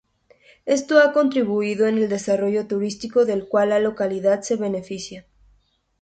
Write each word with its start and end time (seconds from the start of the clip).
Esto 0.65 0.97
ha 0.99 1.13
contribuido 1.13 1.85
en 1.85 1.99
el 1.99 2.09
desarrollo 2.09 2.65
turístico 2.65 3.23
del 3.23 3.47
cual 3.47 3.69
la 3.69 3.77
localidad 3.79 4.41
se 4.41 4.55
beneficia. 4.55 5.27